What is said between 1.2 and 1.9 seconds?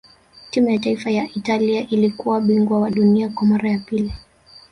italia